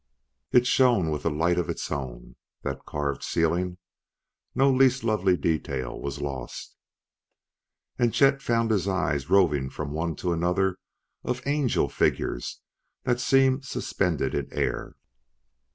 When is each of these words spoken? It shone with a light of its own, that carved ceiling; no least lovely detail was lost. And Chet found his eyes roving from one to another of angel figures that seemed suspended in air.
It 0.51 0.65
shone 0.65 1.11
with 1.11 1.27
a 1.27 1.29
light 1.29 1.59
of 1.59 1.69
its 1.69 1.91
own, 1.91 2.35
that 2.63 2.87
carved 2.87 3.21
ceiling; 3.21 3.77
no 4.55 4.71
least 4.71 5.03
lovely 5.03 5.37
detail 5.37 5.99
was 6.01 6.19
lost. 6.19 6.75
And 7.99 8.11
Chet 8.11 8.41
found 8.41 8.71
his 8.71 8.87
eyes 8.87 9.29
roving 9.29 9.69
from 9.69 9.91
one 9.91 10.15
to 10.15 10.33
another 10.33 10.79
of 11.23 11.45
angel 11.45 11.87
figures 11.87 12.61
that 13.03 13.19
seemed 13.19 13.63
suspended 13.63 14.33
in 14.33 14.51
air. 14.51 14.95